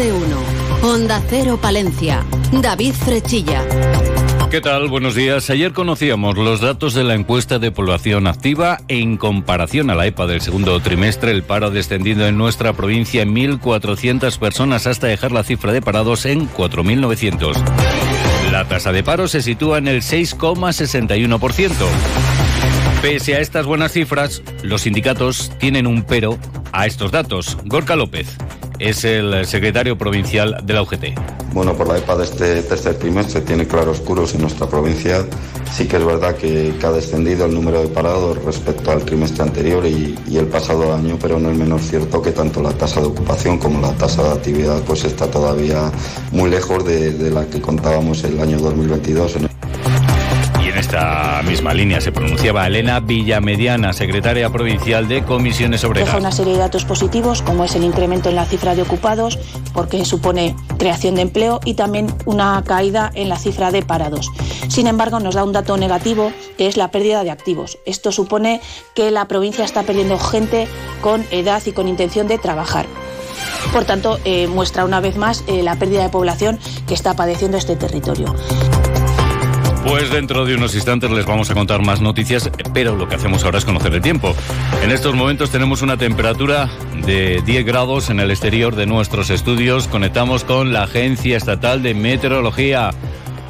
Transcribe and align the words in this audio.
de 0.00 0.12
uno. 0.12 0.38
Onda 0.82 1.22
Cero 1.28 1.58
Palencia. 1.60 2.24
David 2.52 2.94
Frechilla. 2.94 3.62
¿Qué 4.50 4.62
tal? 4.62 4.88
Buenos 4.88 5.14
días. 5.14 5.50
Ayer 5.50 5.74
conocíamos 5.74 6.38
los 6.38 6.62
datos 6.62 6.94
de 6.94 7.04
la 7.04 7.14
encuesta 7.14 7.58
de 7.58 7.70
población 7.70 8.26
activa. 8.26 8.78
En 8.88 9.18
comparación 9.18 9.90
a 9.90 9.94
la 9.94 10.06
EPA 10.06 10.26
del 10.26 10.40
segundo 10.40 10.80
trimestre, 10.80 11.32
el 11.32 11.42
paro 11.42 11.66
ha 11.66 11.70
descendido 11.70 12.26
en 12.26 12.38
nuestra 12.38 12.72
provincia 12.72 13.20
en 13.20 13.34
1.400 13.34 14.38
personas 14.38 14.86
hasta 14.86 15.06
dejar 15.06 15.32
la 15.32 15.44
cifra 15.44 15.70
de 15.70 15.82
parados 15.82 16.24
en 16.24 16.48
4.900. 16.48 17.62
La 18.50 18.66
tasa 18.66 18.92
de 18.92 19.02
paro 19.02 19.28
se 19.28 19.42
sitúa 19.42 19.76
en 19.78 19.88
el 19.88 20.00
6,61%. 20.00 21.72
Pese 23.02 23.34
a 23.34 23.40
estas 23.40 23.66
buenas 23.66 23.92
cifras, 23.92 24.42
los 24.62 24.80
sindicatos 24.82 25.52
tienen 25.58 25.86
un 25.86 26.04
pero 26.04 26.38
a 26.72 26.86
estos 26.86 27.10
datos. 27.12 27.58
Gorka 27.66 27.96
López 27.96 28.38
es 28.80 29.04
el 29.04 29.46
secretario 29.46 29.96
provincial 29.96 30.56
de 30.64 30.74
la 30.74 30.82
UGT. 30.82 31.04
Bueno, 31.52 31.74
por 31.74 31.88
la 31.88 31.98
EPA 31.98 32.16
de 32.16 32.24
este 32.24 32.62
tercer 32.62 32.94
trimestre 32.94 33.40
tiene 33.42 33.66
claroscuros 33.66 34.34
en 34.34 34.42
nuestra 34.42 34.68
provincia. 34.68 35.26
Sí 35.72 35.86
que 35.86 35.96
es 35.96 36.04
verdad 36.04 36.34
que, 36.36 36.72
ha 36.82 36.90
descendido 36.90 37.46
el 37.46 37.54
número 37.54 37.82
de 37.82 37.88
parados 37.88 38.42
respecto 38.44 38.90
al 38.90 39.04
trimestre 39.04 39.42
anterior 39.42 39.84
y, 39.84 40.16
el 40.36 40.46
pasado 40.46 40.94
año, 40.94 41.18
pero 41.20 41.38
no 41.38 41.50
es 41.50 41.58
menos 41.58 41.82
cierto 41.82 42.22
que 42.22 42.32
tanto 42.32 42.62
la 42.62 42.72
tasa 42.72 43.00
de 43.00 43.08
ocupación 43.08 43.58
como 43.58 43.80
la 43.80 43.92
tasa 43.92 44.22
de 44.22 44.30
actividad 44.30 44.80
pues 44.82 45.04
está 45.04 45.30
todavía 45.30 45.90
muy 46.32 46.48
lejos 46.48 46.84
de, 46.84 47.12
de 47.12 47.30
la 47.30 47.44
que 47.46 47.60
contábamos 47.60 48.24
el 48.24 48.40
año 48.40 48.58
2022 48.58 49.49
esta 51.00 51.42
misma 51.44 51.72
línea 51.72 51.98
se 51.98 52.12
pronunciaba 52.12 52.66
Elena 52.66 53.00
Villamediana, 53.00 53.94
secretaria 53.94 54.50
provincial 54.50 55.08
de 55.08 55.22
Comisiones 55.22 55.82
Obreras. 55.82 56.08
Deja 56.08 56.18
una 56.18 56.30
serie 56.30 56.52
de 56.52 56.58
datos 56.58 56.84
positivos, 56.84 57.40
como 57.40 57.64
es 57.64 57.74
el 57.74 57.84
incremento 57.84 58.28
en 58.28 58.36
la 58.36 58.44
cifra 58.44 58.74
de 58.74 58.82
ocupados, 58.82 59.38
porque 59.72 60.04
supone 60.04 60.54
creación 60.76 61.14
de 61.14 61.22
empleo, 61.22 61.60
y 61.64 61.72
también 61.72 62.14
una 62.26 62.62
caída 62.66 63.10
en 63.14 63.30
la 63.30 63.38
cifra 63.38 63.70
de 63.70 63.80
parados. 63.80 64.30
Sin 64.68 64.86
embargo, 64.86 65.20
nos 65.20 65.34
da 65.34 65.42
un 65.42 65.52
dato 65.52 65.78
negativo, 65.78 66.32
que 66.58 66.66
es 66.66 66.76
la 66.76 66.90
pérdida 66.90 67.24
de 67.24 67.30
activos. 67.30 67.78
Esto 67.86 68.12
supone 68.12 68.60
que 68.94 69.10
la 69.10 69.26
provincia 69.26 69.64
está 69.64 69.84
perdiendo 69.84 70.18
gente 70.18 70.68
con 71.00 71.24
edad 71.30 71.62
y 71.64 71.72
con 71.72 71.88
intención 71.88 72.28
de 72.28 72.36
trabajar. 72.36 72.84
Por 73.72 73.84
tanto, 73.84 74.18
eh, 74.24 74.48
muestra 74.48 74.84
una 74.84 75.00
vez 75.00 75.16
más 75.16 75.44
eh, 75.46 75.62
la 75.62 75.76
pérdida 75.76 76.02
de 76.02 76.10
población 76.10 76.58
que 76.86 76.92
está 76.92 77.14
padeciendo 77.14 77.56
este 77.56 77.76
territorio. 77.76 78.34
Pues 79.90 80.08
dentro 80.08 80.44
de 80.44 80.54
unos 80.54 80.76
instantes 80.76 81.10
les 81.10 81.26
vamos 81.26 81.50
a 81.50 81.54
contar 81.54 81.84
más 81.84 82.00
noticias, 82.00 82.48
pero 82.72 82.94
lo 82.94 83.08
que 83.08 83.16
hacemos 83.16 83.42
ahora 83.42 83.58
es 83.58 83.64
conocer 83.64 83.92
el 83.92 84.00
tiempo. 84.00 84.36
En 84.84 84.92
estos 84.92 85.16
momentos 85.16 85.50
tenemos 85.50 85.82
una 85.82 85.96
temperatura 85.96 86.70
de 87.04 87.42
10 87.44 87.66
grados 87.66 88.08
en 88.08 88.20
el 88.20 88.30
exterior 88.30 88.76
de 88.76 88.86
nuestros 88.86 89.30
estudios. 89.30 89.88
Conectamos 89.88 90.44
con 90.44 90.72
la 90.72 90.84
Agencia 90.84 91.36
Estatal 91.36 91.82
de 91.82 91.94
Meteorología. 91.94 92.90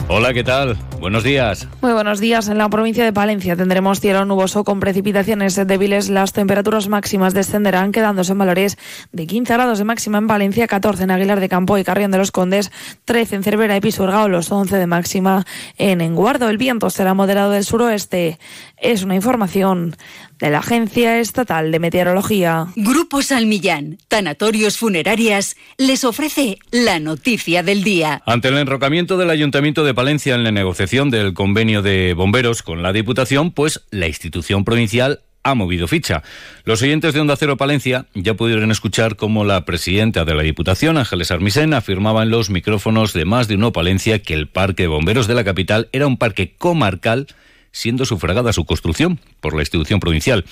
Hola, 0.08 0.32
¿qué 0.32 0.42
tal? 0.42 0.78
Buenos 1.00 1.24
días. 1.24 1.66
Muy 1.80 1.94
buenos 1.94 2.20
días. 2.20 2.48
En 2.48 2.58
la 2.58 2.68
provincia 2.68 3.02
de 3.02 3.12
Palencia 3.12 3.56
tendremos 3.56 4.00
cielo 4.00 4.26
nuboso 4.26 4.64
con 4.64 4.80
precipitaciones 4.80 5.56
débiles. 5.56 6.10
Las 6.10 6.34
temperaturas 6.34 6.88
máximas 6.88 7.32
descenderán, 7.32 7.90
quedándose 7.90 8.32
en 8.32 8.38
valores 8.38 8.76
de 9.10 9.26
15 9.26 9.50
grados 9.54 9.78
de 9.78 9.84
máxima 9.84 10.18
en 10.18 10.26
Valencia, 10.26 10.66
14 10.66 11.04
en 11.04 11.10
Aguilar 11.10 11.40
de 11.40 11.48
Campo 11.48 11.78
y 11.78 11.84
Carrión 11.84 12.10
de 12.10 12.18
los 12.18 12.32
Condes, 12.32 12.70
13 13.06 13.36
en 13.36 13.42
Cervera 13.42 13.76
y 13.78 13.80
Pisurga 13.80 14.28
los 14.28 14.52
11 14.52 14.76
de 14.76 14.86
máxima 14.86 15.46
en 15.78 16.02
Enguardo. 16.02 16.50
El 16.50 16.58
viento 16.58 16.90
será 16.90 17.14
moderado 17.14 17.52
del 17.52 17.64
suroeste. 17.64 18.38
Es 18.76 19.02
una 19.02 19.14
información 19.14 19.96
de 20.40 20.50
la 20.50 20.58
Agencia 20.58 21.20
Estatal 21.20 21.70
de 21.70 21.78
Meteorología. 21.78 22.66
Grupo 22.76 23.22
Salmillán, 23.22 23.98
Tanatorios 24.08 24.78
Funerarias, 24.78 25.56
les 25.76 26.04
ofrece 26.04 26.58
la 26.70 26.98
noticia 26.98 27.62
del 27.62 27.84
día. 27.84 28.22
Ante 28.26 28.48
el 28.48 28.58
enrocamiento 28.58 29.18
del 29.18 29.30
Ayuntamiento 29.30 29.84
de 29.84 29.94
Palencia 29.94 30.34
en 30.34 30.44
la 30.44 30.50
negociación 30.50 31.10
del 31.10 31.34
convenio 31.34 31.82
de 31.82 32.14
bomberos 32.14 32.62
con 32.62 32.82
la 32.82 32.92
Diputación, 32.92 33.52
pues 33.52 33.82
la 33.90 34.08
institución 34.08 34.64
provincial 34.64 35.20
ha 35.42 35.54
movido 35.54 35.88
ficha. 35.88 36.22
Los 36.64 36.82
oyentes 36.82 37.14
de 37.14 37.20
Onda 37.20 37.36
Cero 37.36 37.56
Palencia 37.56 38.06
ya 38.14 38.34
pudieron 38.34 38.70
escuchar 38.70 39.16
cómo 39.16 39.44
la 39.44 39.64
presidenta 39.64 40.24
de 40.24 40.34
la 40.34 40.42
Diputación, 40.42 40.98
Ángeles 40.98 41.30
Armisen, 41.30 41.74
afirmaba 41.74 42.22
en 42.22 42.30
los 42.30 42.50
micrófonos 42.50 43.12
de 43.12 43.24
más 43.24 43.48
de 43.48 43.54
uno 43.54 43.72
Palencia 43.72 44.20
que 44.20 44.34
el 44.34 44.48
parque 44.48 44.84
de 44.84 44.88
bomberos 44.88 45.26
de 45.26 45.34
la 45.34 45.44
capital 45.44 45.88
era 45.92 46.06
un 46.06 46.18
parque 46.18 46.54
comarcal 46.56 47.26
siendo 47.72 48.04
sufragada 48.04 48.52
su 48.52 48.64
construcción 48.64 49.20
por 49.40 49.54
la 49.54 49.62
institución 49.62 50.00
provincial. 50.00 50.44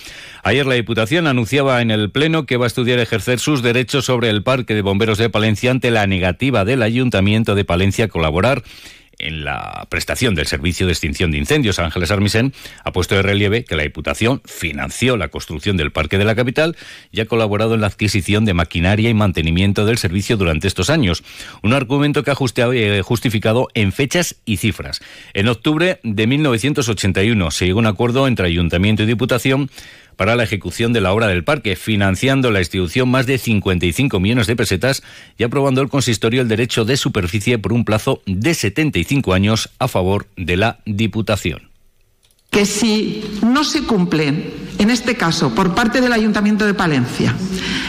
Ayer 0.43 0.67
la 0.67 0.75
Diputación 0.75 1.27
anunciaba 1.27 1.83
en 1.83 1.91
el 1.91 2.11
Pleno 2.11 2.47
que 2.47 2.57
va 2.57 2.67
a 2.67 2.69
estudiar 2.69 2.99
ejercer 2.99 3.39
sus 3.39 3.63
derechos 3.63 4.05
sobre 4.05 4.31
el 4.31 4.43
Parque 4.43 4.75
de 4.75 4.83
Bomberos 4.83 5.19
de 5.19 5.31
Palencia 5.31 5.71
ante 5.71 5.91
la 5.91 6.07
negativa 6.07 6.65
del 6.65 6.83
Ayuntamiento 6.83 7.55
de 7.55 7.65
Palencia 7.65 8.07
a 8.07 8.09
colaborar 8.09 8.63
en 9.19 9.45
la 9.45 9.87
prestación 9.89 10.35
del 10.35 10.47
servicio 10.47 10.87
de 10.87 10.93
extinción 10.93 11.31
de 11.31 11.39
incendios, 11.39 11.79
Ángeles 11.79 12.11
Armisen 12.11 12.53
ha 12.85 12.93
puesto 12.93 13.15
de 13.15 13.23
relieve 13.23 13.65
que 13.65 13.77
la 13.77 13.83
Diputación 13.83 14.41
financió 14.45 15.17
la 15.17 15.29
construcción 15.29 15.77
del 15.77 15.93
Parque 15.93 16.19
de 16.19 16.25
la 16.25 16.35
Capital 16.35 16.77
y 17.11 17.21
ha 17.21 17.27
colaborado 17.27 17.75
en 17.75 17.81
la 17.81 17.89
adquisición 17.89 18.45
de 18.45 18.55
maquinaria 18.55 19.11
y 19.11 19.15
mantenimiento 19.15 19.85
del 19.85 19.99
servicio 19.99 20.37
durante 20.37 20.69
estos 20.69 20.91
años. 20.91 21.25
Un 21.63 21.73
argumento 21.73 22.23
que 22.23 22.31
ha 22.31 22.37
eh, 22.73 23.03
justificado 23.03 23.69
en 23.75 23.93
fechas 23.93 24.37
y 24.45 24.59
cifras. 24.59 25.01
En 25.35 25.49
octubre 25.49 26.01
de 26.03 26.27
1981 26.27 27.51
se 27.51 27.67
llegó 27.67 27.81
a 27.81 27.83
un 27.83 27.87
acuerdo 27.87 28.27
entre 28.27 28.47
Ayuntamiento 28.47 29.03
y 29.03 29.07
Diputación 29.07 29.71
para 30.19 30.35
la 30.35 30.43
ejecución 30.43 30.93
de 30.93 31.01
la 31.01 31.13
obra 31.13 31.29
del 31.29 31.45
parque, 31.45 31.77
financiando 31.77 32.51
la 32.51 32.59
institución 32.59 33.09
más 33.09 33.25
de 33.25 33.39
55 33.39 34.19
millones 34.19 34.49
de 34.49 34.57
pesetas 34.57 35.05
y 35.39 35.45
aprobando 35.45 35.81
el 35.81 35.89
consistorio 35.89 36.43
el 36.43 36.49
derecho 36.49 36.85
de 36.85 36.97
superficie 36.97 37.57
por 37.57 37.73
un 37.73 37.85
plazo 37.85 38.21
de 38.27 38.53
75 38.53 39.33
años 39.33 39.71
a 39.79 39.87
favor 39.87 40.27
de 40.37 40.57
la 40.57 40.81
Diputación. 40.85 41.71
Que 42.51 42.67
si 42.67 43.23
no 43.43 43.63
se 43.63 43.85
cumplen, 43.85 44.53
en 44.79 44.91
este 44.91 45.15
caso 45.15 45.55
por 45.55 45.77
parte 45.77 46.01
del 46.01 46.13
Ayuntamiento 46.13 46.67
de 46.67 46.75
Palencia, 46.75 47.37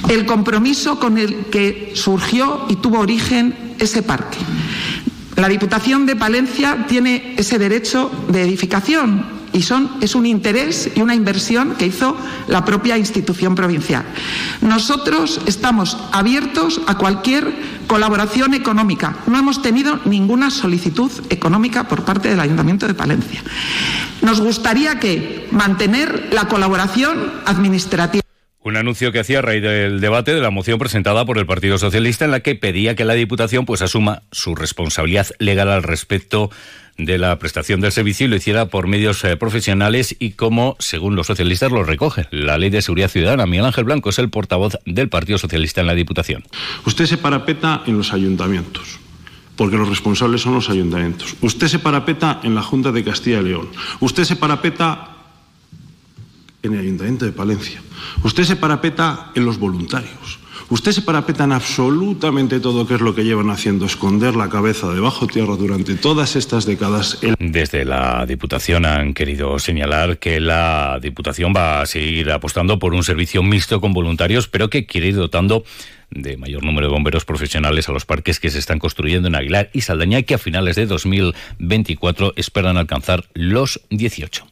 el 0.07 0.27
compromiso 0.27 0.99
con 0.99 1.17
el 1.17 1.47
que 1.47 1.93
surgió 1.95 2.67
y 2.69 2.75
tuvo 2.75 2.99
origen 2.99 3.55
ese 3.79 4.03
parque, 4.03 4.37
la 5.35 5.49
Diputación 5.49 6.05
de 6.05 6.15
Palencia 6.15 6.85
tiene 6.87 7.33
ese 7.37 7.57
derecho 7.57 8.11
de 8.27 8.43
edificación 8.43 9.38
y 9.53 9.61
son, 9.61 9.91
es 10.01 10.15
un 10.15 10.25
interés 10.25 10.91
y 10.95 11.01
una 11.01 11.15
inversión 11.15 11.75
que 11.75 11.85
hizo 11.85 12.17
la 12.47 12.65
propia 12.65 12.97
institución 12.97 13.55
provincial. 13.55 14.05
Nosotros 14.61 15.41
estamos 15.45 15.97
abiertos 16.11 16.81
a 16.87 16.97
cualquier 16.97 17.53
colaboración 17.87 18.53
económica. 18.53 19.17
No 19.27 19.39
hemos 19.39 19.61
tenido 19.61 19.99
ninguna 20.05 20.51
solicitud 20.51 21.11
económica 21.29 21.87
por 21.87 22.05
parte 22.05 22.29
del 22.29 22.39
Ayuntamiento 22.39 22.87
de 22.87 22.93
Palencia. 22.93 23.43
Nos 24.21 24.41
gustaría 24.41 24.99
que 24.99 25.47
mantener 25.51 26.29
la 26.31 26.47
colaboración 26.47 27.31
administrativa. 27.45 28.23
Un 28.61 28.75
anuncio 28.75 29.11
que 29.11 29.19
hacía 29.19 29.39
a 29.39 29.41
raíz 29.41 29.63
del 29.63 30.01
debate 30.01 30.33
de 30.33 30.41
la 30.41 30.49
moción 30.49 30.77
presentada 30.77 31.25
por 31.25 31.37
el 31.37 31.45
Partido 31.45 31.77
Socialista 31.77 32.25
en 32.25 32.31
la 32.31 32.41
que 32.41 32.55
pedía 32.55 32.95
que 32.95 33.05
la 33.05 33.13
Diputación 33.13 33.65
pues 33.65 33.81
asuma 33.81 34.23
su 34.31 34.53
responsabilidad 34.53 35.27
legal 35.39 35.69
al 35.69 35.81
respecto 35.81 36.51
de 36.99 37.17
la 37.17 37.39
prestación 37.39 37.81
del 37.81 37.91
servicio 37.91 38.25
y 38.25 38.29
lo 38.29 38.35
hiciera 38.35 38.67
por 38.67 38.87
medios 38.87 39.23
eh, 39.23 39.37
profesionales 39.37 40.15
y 40.19 40.31
como, 40.31 40.75
según 40.79 41.15
los 41.15 41.27
socialistas, 41.27 41.71
lo 41.71 41.83
recoge 41.83 42.27
la 42.29 42.57
Ley 42.57 42.69
de 42.69 42.81
Seguridad 42.81 43.09
Ciudadana. 43.09 43.45
Miguel 43.45 43.65
Ángel 43.65 43.85
Blanco 43.85 44.09
es 44.09 44.19
el 44.19 44.29
portavoz 44.29 44.77
del 44.85 45.09
Partido 45.09 45.37
Socialista 45.37 45.81
en 45.81 45.87
la 45.87 45.95
Diputación. 45.95 46.43
Usted 46.85 47.05
se 47.05 47.17
parapeta 47.17 47.83
en 47.87 47.97
los 47.97 48.13
ayuntamientos 48.13 48.99
porque 49.55 49.75
los 49.75 49.89
responsables 49.89 50.41
son 50.41 50.53
los 50.53 50.69
ayuntamientos. 50.69 51.35
Usted 51.41 51.67
se 51.67 51.79
parapeta 51.79 52.39
en 52.43 52.55
la 52.55 52.61
Junta 52.61 52.93
de 52.93 53.03
Castilla 53.03 53.41
y 53.41 53.43
León. 53.43 53.69
Usted 53.99 54.23
se 54.23 54.37
parapeta 54.37 55.17
en 56.63 56.73
el 56.73 56.79
Ayuntamiento 56.79 57.25
de 57.25 57.31
Palencia. 57.31 57.81
Usted 58.23 58.43
se 58.43 58.55
parapeta 58.55 59.31
en 59.35 59.45
los 59.45 59.57
voluntarios. 59.57 60.39
Usted 60.69 60.91
se 60.91 61.01
parapeta 61.01 61.45
en 61.45 61.51
absolutamente 61.51 62.59
todo 62.59 62.85
que 62.85 62.93
es 62.93 63.01
lo 63.01 63.15
que 63.15 63.23
llevan 63.23 63.49
haciendo, 63.49 63.87
esconder 63.87 64.35
la 64.35 64.49
cabeza 64.49 64.91
debajo 64.93 65.25
tierra 65.25 65.55
durante 65.55 65.95
todas 65.95 66.35
estas 66.35 66.67
décadas. 66.67 67.19
Desde 67.39 67.85
la 67.85 68.27
Diputación 68.27 68.85
han 68.85 69.15
querido 69.15 69.57
señalar 69.57 70.19
que 70.19 70.39
la 70.39 70.99
Diputación 71.01 71.53
va 71.55 71.81
a 71.81 71.85
seguir 71.87 72.29
apostando 72.29 72.77
por 72.77 72.93
un 72.93 73.03
servicio 73.03 73.41
mixto 73.41 73.81
con 73.81 73.93
voluntarios, 73.93 74.47
pero 74.47 74.69
que 74.69 74.85
quiere 74.85 75.07
ir 75.07 75.15
dotando 75.15 75.63
de 76.11 76.37
mayor 76.37 76.63
número 76.63 76.87
de 76.87 76.93
bomberos 76.93 77.25
profesionales 77.25 77.89
a 77.89 77.91
los 77.91 78.05
parques 78.05 78.39
que 78.39 78.51
se 78.51 78.59
están 78.59 78.77
construyendo 78.77 79.27
en 79.27 79.35
Aguilar 79.35 79.71
y 79.73 79.81
Saldaña, 79.81 80.21
que 80.21 80.35
a 80.35 80.37
finales 80.37 80.75
de 80.75 80.85
2024 80.85 82.33
esperan 82.35 82.77
alcanzar 82.77 83.25
los 83.33 83.81
18. 83.89 84.45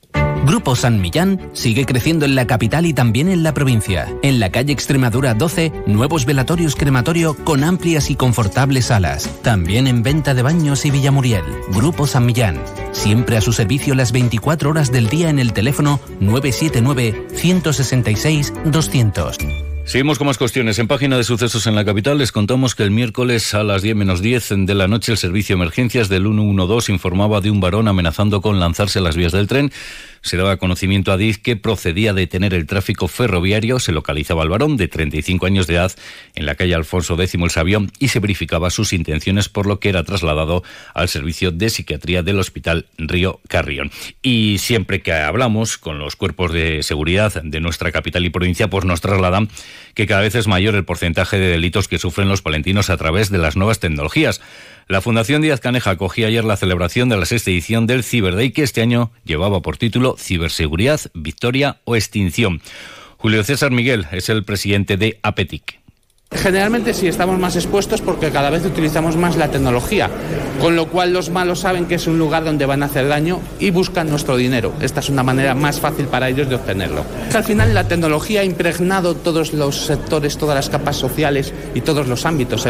Grupo 0.48 0.78
San 0.78 1.02
Millán 1.02 1.42
sigue 1.52 1.86
creciendo 1.86 2.24
en 2.24 2.34
la 2.34 2.48
capital 2.48 2.86
y 2.86 2.94
también 2.94 3.28
en 3.28 3.44
la 3.44 3.54
provincia. 3.54 4.08
En 4.24 4.40
la 4.40 4.50
calle 4.50 4.72
Extremadura 4.72 5.34
12, 5.34 5.74
nuevos 5.88 6.26
velatorios 6.26 6.78
crematorio 6.78 7.36
con 7.44 7.66
amplias 7.66 8.10
y 8.10 8.16
confortables 8.16 8.86
salas. 8.86 9.30
También 9.44 9.88
en 9.88 10.04
venta 10.04 10.34
de 10.34 10.44
baños 10.44 10.86
y 10.86 10.92
Villamuriel. 10.92 11.44
Grupo 11.74 12.08
San 12.08 12.26
Millán. 12.26 12.62
Siempre 12.94 13.36
a 13.36 13.42
su 13.42 13.52
servicio 13.52 13.94
las 13.94 14.14
24 14.14 14.70
horas 14.70 14.90
del 14.90 15.10
día 15.10 15.30
en 15.30 15.40
el 15.40 15.52
teléfono 15.52 16.00
979 16.22 17.28
166 17.36 18.54
200. 18.64 19.38
Seguimos 19.88 20.18
con 20.18 20.28
más 20.28 20.38
cuestiones. 20.38 20.80
En 20.80 20.88
página 20.88 21.16
de 21.16 21.24
sucesos 21.24 21.66
en 21.66 21.74
la 21.74 21.86
capital 21.86 22.18
les 22.18 22.34
contamos 22.34 22.76
que 22.76 22.84
el 22.84 22.92
miércoles 22.92 23.54
a 23.54 23.64
las 23.64 23.82
10 23.82 23.96
menos 23.96 24.22
10 24.22 24.66
de 24.66 24.76
la 24.76 24.90
noche 24.90 25.14
el 25.14 25.18
servicio 25.18 25.56
de 25.56 25.62
emergencias 25.62 26.10
del 26.10 26.24
112 26.24 26.92
informaba 26.92 27.40
de 27.40 27.52
un 27.52 27.62
varón 27.62 27.88
amenazando 27.88 28.42
con 28.42 28.60
lanzarse 28.60 29.00
a 29.00 29.02
las 29.02 29.16
vías 29.16 29.32
del 29.32 29.48
tren 29.48 29.72
se 30.28 30.38
daba 30.38 30.58
conocimiento 30.58 31.12
a 31.12 31.18
DIZ 31.18 31.40
que 31.40 31.56
procedía 31.56 32.12
a 32.12 32.14
detener 32.14 32.54
el 32.54 32.68
tráfico 32.68 33.08
ferroviario, 33.08 33.80
se 33.80 33.92
localizaba 33.92 34.44
al 34.44 34.50
varón 34.50 34.78
de 34.78 34.88
35 34.88 35.46
años 35.46 35.68
de 35.68 35.76
edad 35.76 35.92
en 36.36 36.46
la 36.46 36.56
calle 36.56 36.76
Alfonso 36.76 37.16
X 37.16 37.34
el 37.34 37.50
Sabión 37.50 37.92
y 38.00 38.10
se 38.10 38.20
verificaba 38.20 38.70
sus 38.70 38.94
intenciones 38.94 39.50
por 39.50 39.66
lo 39.66 39.80
que 39.80 39.90
era 39.90 40.04
trasladado 40.04 40.64
al 40.94 41.10
servicio 41.10 41.52
de 41.52 41.70
psiquiatría 41.70 42.24
del 42.24 42.40
Hospital 42.40 42.88
Río 42.98 43.40
Carrión. 43.48 43.92
Y 44.22 44.58
siempre 44.60 45.02
que 45.02 45.14
hablamos 45.14 45.78
con 45.78 46.00
los 46.00 46.16
cuerpos 46.16 46.52
de 46.52 46.84
seguridad 46.84 47.42
de 47.42 47.60
nuestra 47.60 47.92
capital 47.92 48.26
y 48.26 48.30
provincia, 48.30 48.70
pues 48.70 48.86
nos 48.86 49.02
trasladan 49.02 49.50
que 49.94 50.06
cada 50.06 50.22
vez 50.22 50.36
es 50.36 50.48
mayor 50.48 50.76
el 50.76 50.86
porcentaje 50.86 51.40
de 51.40 51.48
delitos 51.48 51.88
que 51.88 52.00
sufren 52.00 52.30
los 52.30 52.42
palentinos 52.42 52.90
a 52.90 52.98
través 52.98 53.32
de 53.32 53.38
las 53.38 53.56
nuevas 53.56 53.80
tecnologías. 53.80 54.42
La 54.90 55.02
Fundación 55.02 55.42
Díaz 55.42 55.60
Caneja 55.60 55.90
acogía 55.90 56.28
ayer 56.28 56.46
la 56.46 56.56
celebración 56.56 57.10
de 57.10 57.18
la 57.18 57.26
sexta 57.26 57.52
edición 57.52 57.88
del 57.88 58.06
Cyber 58.06 58.54
que 58.54 58.64
este 58.64 58.82
año 58.82 59.12
llevaba 59.26 59.62
por 59.62 59.76
título 59.76 60.16
Ciberseguridad, 60.18 61.02
Victoria 61.14 61.82
o 61.84 61.98
Extinción. 61.98 62.62
Julio 63.18 63.44
César 63.44 63.72
Miguel 63.72 64.08
es 64.14 64.30
el 64.30 64.46
presidente 64.46 64.96
de 64.96 65.20
APETIC. 65.24 65.82
Generalmente 66.32 66.94
sí 66.94 67.08
estamos 67.08 67.38
más 67.38 67.56
expuestos 67.58 68.02
porque 68.02 68.32
cada 68.32 68.50
vez 68.50 68.66
utilizamos 68.66 69.18
más 69.18 69.36
la 69.36 69.50
tecnología, 69.50 70.10
con 70.62 70.78
lo 70.78 70.88
cual 70.88 71.12
los 71.12 71.30
malos 71.30 71.60
saben 71.60 71.86
que 71.86 71.96
es 71.96 72.08
un 72.08 72.18
lugar 72.18 72.46
donde 72.46 72.66
van 72.66 72.84
a 72.84 72.86
hacer 72.88 73.10
daño 73.10 73.42
y 73.60 73.72
buscan 73.72 74.10
nuestro 74.10 74.38
dinero. 74.38 74.74
Esta 74.82 75.02
es 75.02 75.10
una 75.10 75.24
manera 75.24 75.54
más 75.54 75.82
fácil 75.82 76.06
para 76.08 76.30
ellos 76.30 76.48
de 76.48 76.56
obtenerlo. 76.56 77.06
Al 77.34 77.44
final 77.44 77.74
la 77.74 77.88
tecnología 77.88 78.42
ha 78.42 78.46
impregnado 78.46 79.16
todos 79.16 79.54
los 79.54 79.86
sectores, 79.86 80.38
todas 80.38 80.56
las 80.56 80.70
capas 80.70 80.96
sociales 80.96 81.54
y 81.76 81.82
todos 81.82 82.08
los 82.08 82.26
ámbitos. 82.26 82.66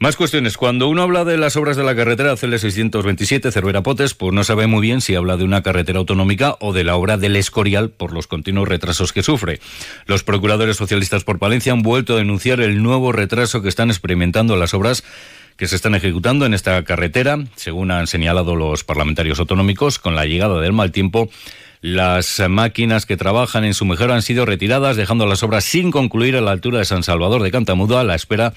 Más 0.00 0.14
cuestiones. 0.14 0.56
Cuando 0.56 0.86
uno 0.86 1.02
habla 1.02 1.24
de 1.24 1.36
las 1.36 1.56
obras 1.56 1.76
de 1.76 1.82
la 1.82 1.96
carretera 1.96 2.32
CL627 2.34 3.50
Cervera-Potes, 3.50 4.14
pues 4.14 4.32
no 4.32 4.44
sabe 4.44 4.68
muy 4.68 4.80
bien 4.80 5.00
si 5.00 5.16
habla 5.16 5.36
de 5.36 5.42
una 5.42 5.64
carretera 5.64 5.98
autonómica 5.98 6.56
o 6.60 6.72
de 6.72 6.84
la 6.84 6.94
obra 6.94 7.16
del 7.16 7.34
Escorial 7.34 7.90
por 7.90 8.12
los 8.12 8.28
continuos 8.28 8.68
retrasos 8.68 9.12
que 9.12 9.24
sufre. 9.24 9.58
Los 10.06 10.22
procuradores 10.22 10.76
socialistas 10.76 11.24
por 11.24 11.40
Palencia 11.40 11.72
han 11.72 11.82
vuelto 11.82 12.14
a 12.14 12.18
denunciar 12.18 12.60
el 12.60 12.80
nuevo 12.80 13.10
retraso 13.10 13.60
que 13.60 13.68
están 13.68 13.90
experimentando 13.90 14.54
las 14.54 14.72
obras 14.72 15.02
que 15.56 15.66
se 15.66 15.74
están 15.74 15.96
ejecutando 15.96 16.46
en 16.46 16.54
esta 16.54 16.84
carretera, 16.84 17.36
según 17.56 17.90
han 17.90 18.06
señalado 18.06 18.54
los 18.54 18.84
parlamentarios 18.84 19.40
autonómicos, 19.40 19.98
con 19.98 20.14
la 20.14 20.26
llegada 20.26 20.60
del 20.60 20.72
mal 20.72 20.92
tiempo. 20.92 21.28
Las 21.80 22.40
máquinas 22.48 23.04
que 23.04 23.16
trabajan 23.16 23.64
en 23.64 23.74
su 23.74 23.84
mejora 23.84 24.14
han 24.14 24.22
sido 24.22 24.46
retiradas, 24.46 24.96
dejando 24.96 25.26
las 25.26 25.42
obras 25.42 25.64
sin 25.64 25.90
concluir 25.90 26.36
a 26.36 26.40
la 26.40 26.52
altura 26.52 26.78
de 26.78 26.84
San 26.84 27.02
Salvador 27.02 27.42
de 27.42 27.50
Cantamudo 27.50 27.98
a 27.98 28.04
la 28.04 28.14
espera 28.14 28.54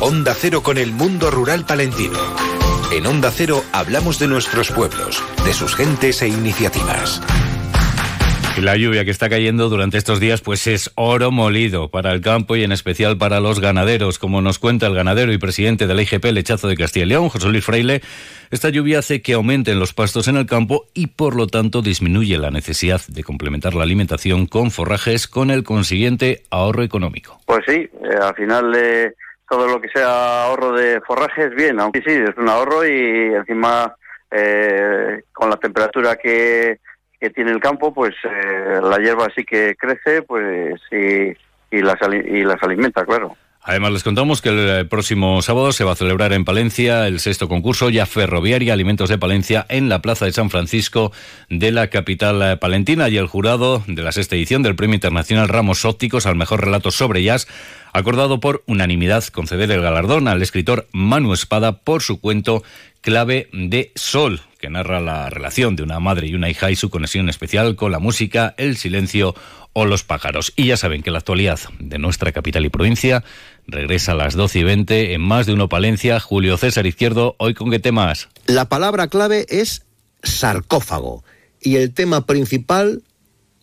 Onda 0.00 0.34
Cero 0.38 0.62
con 0.62 0.78
el 0.78 0.92
mundo 0.92 1.30
rural 1.30 1.64
palentino 1.64 2.18
en 2.92 3.06
Onda 3.06 3.30
Cero 3.30 3.62
hablamos 3.72 4.18
de 4.18 4.28
nuestros 4.28 4.70
pueblos, 4.70 5.22
de 5.44 5.52
sus 5.52 5.74
gentes 5.74 6.22
e 6.22 6.28
iniciativas. 6.28 7.20
La 8.60 8.76
lluvia 8.76 9.04
que 9.04 9.10
está 9.10 9.28
cayendo 9.28 9.68
durante 9.68 9.98
estos 9.98 10.20
días 10.20 10.40
pues 10.40 10.66
es 10.68 10.92
oro 10.94 11.32
molido 11.32 11.88
para 11.88 12.12
el 12.12 12.20
campo 12.20 12.54
y 12.54 12.62
en 12.62 12.70
especial 12.70 13.18
para 13.18 13.40
los 13.40 13.58
ganaderos. 13.58 14.18
Como 14.18 14.42
nos 14.42 14.58
cuenta 14.58 14.86
el 14.86 14.94
ganadero 14.94 15.32
y 15.32 15.38
presidente 15.38 15.86
de 15.86 15.94
la 15.94 16.02
IGP 16.02 16.24
Lechazo 16.26 16.68
de 16.68 16.76
Castilla 16.76 17.06
y 17.06 17.08
León, 17.08 17.28
José 17.30 17.48
Luis 17.48 17.64
Fraile, 17.64 18.00
esta 18.50 18.68
lluvia 18.68 19.00
hace 19.00 19.22
que 19.22 19.32
aumenten 19.32 19.80
los 19.80 19.92
pastos 19.92 20.28
en 20.28 20.36
el 20.36 20.46
campo 20.46 20.86
y 20.94 21.08
por 21.08 21.34
lo 21.34 21.48
tanto 21.48 21.82
disminuye 21.82 22.38
la 22.38 22.50
necesidad 22.50 23.00
de 23.08 23.24
complementar 23.24 23.74
la 23.74 23.82
alimentación 23.82 24.46
con 24.46 24.70
forrajes 24.70 25.26
con 25.26 25.50
el 25.50 25.64
consiguiente 25.64 26.42
ahorro 26.50 26.84
económico. 26.84 27.40
Pues 27.46 27.64
sí, 27.66 27.72
eh, 27.72 28.18
al 28.22 28.34
final... 28.34 28.72
Eh 28.76 29.14
todo 29.54 29.68
lo 29.68 29.80
que 29.80 29.88
sea 29.88 30.46
ahorro 30.46 30.72
de 30.72 31.00
forrajes, 31.02 31.54
bien, 31.54 31.78
aunque 31.78 32.00
sí, 32.00 32.10
es 32.10 32.36
un 32.36 32.48
ahorro 32.48 32.84
y 32.84 33.34
encima 33.34 33.94
eh, 34.28 35.22
con 35.32 35.48
la 35.48 35.56
temperatura 35.56 36.16
que, 36.16 36.80
que, 37.20 37.30
tiene 37.30 37.52
el 37.52 37.60
campo, 37.60 37.94
pues 37.94 38.16
eh, 38.24 38.80
la 38.82 38.98
hierba 38.98 39.28
sí 39.32 39.44
que 39.44 39.76
crece 39.76 40.22
pues 40.22 40.80
y, 40.90 41.36
y, 41.70 41.82
las, 41.82 41.98
y 42.10 42.42
las 42.42 42.60
alimenta, 42.64 43.04
claro. 43.04 43.36
Además, 43.66 43.92
les 43.92 44.02
contamos 44.02 44.42
que 44.42 44.50
el 44.50 44.68
eh, 44.68 44.84
próximo 44.84 45.40
sábado 45.40 45.72
se 45.72 45.84
va 45.84 45.92
a 45.92 45.96
celebrar 45.96 46.34
en 46.34 46.44
Palencia 46.44 47.08
el 47.08 47.18
sexto 47.18 47.48
concurso 47.48 47.88
ya 47.88 48.04
ferroviaria 48.04 48.74
Alimentos 48.74 49.08
de 49.08 49.16
Palencia 49.16 49.64
en 49.70 49.88
la 49.88 50.02
Plaza 50.02 50.26
de 50.26 50.32
San 50.32 50.50
Francisco 50.50 51.12
de 51.48 51.72
la 51.72 51.88
capital 51.88 52.42
eh, 52.42 52.56
palentina. 52.58 53.08
Y 53.08 53.16
el 53.16 53.26
jurado 53.26 53.82
de 53.86 54.02
la 54.02 54.12
sexta 54.12 54.36
edición 54.36 54.62
del 54.62 54.76
Premio 54.76 54.96
Internacional 54.96 55.48
Ramos 55.48 55.86
Ópticos 55.86 56.26
al 56.26 56.36
mejor 56.36 56.62
relato 56.62 56.90
sobre 56.90 57.22
jazz 57.22 57.48
acordado 57.94 58.38
por 58.38 58.64
unanimidad 58.66 59.24
conceder 59.28 59.70
el 59.70 59.80
galardón 59.80 60.28
al 60.28 60.42
escritor 60.42 60.86
Manu 60.92 61.32
Espada 61.32 61.78
por 61.78 62.02
su 62.02 62.20
cuento 62.20 62.62
Clave 63.04 63.50
de 63.52 63.92
Sol, 63.96 64.40
que 64.58 64.70
narra 64.70 64.98
la 64.98 65.28
relación 65.28 65.76
de 65.76 65.82
una 65.82 66.00
madre 66.00 66.26
y 66.26 66.34
una 66.34 66.48
hija 66.48 66.70
y 66.70 66.76
su 66.76 66.88
conexión 66.88 67.28
especial 67.28 67.76
con 67.76 67.92
la 67.92 67.98
música, 67.98 68.54
el 68.56 68.78
silencio 68.78 69.34
o 69.74 69.84
los 69.84 70.04
pájaros. 70.04 70.54
Y 70.56 70.68
ya 70.68 70.78
saben 70.78 71.02
que 71.02 71.10
la 71.10 71.18
actualidad 71.18 71.60
de 71.78 71.98
nuestra 71.98 72.32
capital 72.32 72.64
y 72.64 72.70
provincia 72.70 73.22
regresa 73.66 74.12
a 74.12 74.14
las 74.14 74.32
12 74.32 74.60
y 74.60 74.62
20 74.62 75.12
en 75.12 75.20
más 75.20 75.44
de 75.44 75.52
uno 75.52 75.68
Palencia. 75.68 76.18
Julio 76.18 76.56
César 76.56 76.86
Izquierdo, 76.86 77.36
hoy 77.38 77.52
con 77.52 77.70
qué 77.70 77.78
temas. 77.78 78.30
La 78.46 78.70
palabra 78.70 79.08
clave 79.08 79.44
es 79.50 79.84
sarcófago 80.22 81.24
y 81.60 81.76
el 81.76 81.92
tema 81.92 82.24
principal, 82.24 83.02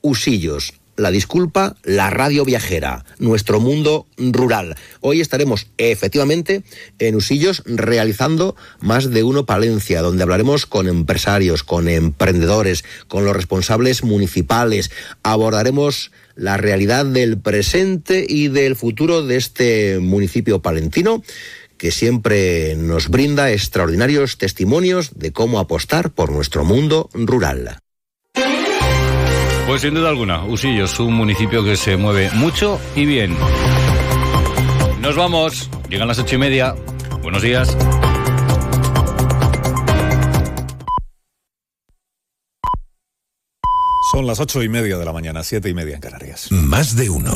usillos 0.01 0.80
la 1.01 1.11
disculpa, 1.11 1.75
la 1.83 2.09
radio 2.09 2.45
viajera, 2.45 3.03
nuestro 3.19 3.59
mundo 3.59 4.07
rural. 4.17 4.75
Hoy 5.01 5.19
estaremos 5.19 5.67
efectivamente 5.77 6.63
en 6.99 7.15
Usillos 7.15 7.63
realizando 7.65 8.55
más 8.79 9.09
de 9.09 9.23
uno 9.23 9.45
Palencia, 9.45 10.01
donde 10.01 10.23
hablaremos 10.23 10.65
con 10.65 10.87
empresarios, 10.87 11.63
con 11.63 11.89
emprendedores, 11.89 12.85
con 13.07 13.25
los 13.25 13.35
responsables 13.35 14.03
municipales, 14.03 14.91
abordaremos 15.23 16.11
la 16.35 16.57
realidad 16.57 17.05
del 17.05 17.39
presente 17.39 18.25
y 18.27 18.47
del 18.47 18.75
futuro 18.75 19.25
de 19.25 19.37
este 19.37 19.99
municipio 19.99 20.61
palentino 20.61 21.23
que 21.77 21.91
siempre 21.91 22.75
nos 22.75 23.09
brinda 23.09 23.51
extraordinarios 23.51 24.37
testimonios 24.37 25.17
de 25.17 25.33
cómo 25.33 25.57
apostar 25.57 26.11
por 26.11 26.31
nuestro 26.31 26.63
mundo 26.63 27.09
rural. 27.13 27.79
Pues 29.71 29.83
sin 29.83 29.93
duda 29.93 30.09
alguna, 30.09 30.43
Usillos, 30.43 30.99
un 30.99 31.13
municipio 31.13 31.63
que 31.63 31.77
se 31.77 31.95
mueve 31.95 32.29
mucho 32.33 32.77
y 32.93 33.05
bien. 33.05 33.37
Nos 34.99 35.15
vamos, 35.15 35.69
llegan 35.87 36.09
las 36.09 36.19
ocho 36.19 36.35
y 36.35 36.39
media. 36.39 36.75
Buenos 37.23 37.41
días. 37.41 37.77
Son 44.11 44.27
las 44.27 44.41
ocho 44.41 44.61
y 44.61 44.67
media 44.67 44.97
de 44.97 45.05
la 45.05 45.13
mañana, 45.13 45.41
siete 45.41 45.69
y 45.69 45.73
media 45.73 45.95
en 45.95 46.01
Canarias. 46.01 46.51
Más 46.51 46.97
de 46.97 47.09
uno. 47.09 47.31